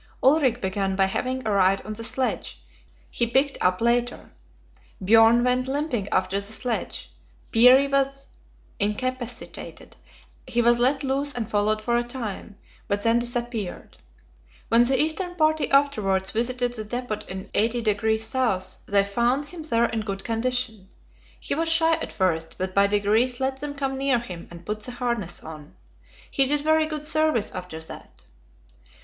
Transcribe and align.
Ulrik 0.23 0.61
began 0.63 0.95
by 0.95 1.05
having 1.05 1.45
a 1.45 1.51
ride 1.51 1.81
on 1.83 1.93
the 1.93 2.03
sledge; 2.03 2.59
he 3.11 3.27
picked 3.27 3.55
up 3.61 3.79
later. 3.79 4.31
Björn 4.99 5.45
went 5.45 5.67
limping 5.67 6.09
after 6.09 6.37
the 6.37 6.41
sledge. 6.41 7.11
Peary 7.51 7.87
was 7.87 8.27
incapacitated; 8.79 9.95
he 10.47 10.59
was 10.59 10.79
let 10.79 11.03
loose 11.03 11.33
and 11.33 11.47
followed 11.47 11.83
for 11.83 11.95
a 11.97 12.03
time, 12.03 12.57
but 12.87 13.03
then 13.03 13.19
disappeared. 13.19 13.95
When 14.69 14.85
the 14.85 14.99
eastern 14.99 15.35
party 15.35 15.69
afterwards 15.69 16.31
visited 16.31 16.73
the 16.73 16.83
depot 16.83 17.19
in 17.27 17.49
80° 17.49 18.55
S., 18.57 18.77
they 18.87 19.03
found 19.03 19.45
him 19.49 19.61
there 19.61 19.85
in 19.85 20.01
good 20.01 20.23
condition. 20.23 20.89
He 21.39 21.53
was 21.53 21.69
shy 21.69 21.93
at 21.97 22.11
first, 22.11 22.57
but 22.57 22.73
by 22.73 22.87
degrees 22.87 23.39
let 23.39 23.59
them 23.59 23.75
come 23.75 23.99
near 23.99 24.17
him 24.17 24.47
and 24.49 24.65
put 24.65 24.79
the 24.79 24.93
harness 24.93 25.43
on. 25.43 25.75
He 26.31 26.47
did 26.47 26.61
very 26.61 26.87
good 26.87 27.05
service 27.05 27.51
after 27.51 27.79
that. 27.81 28.23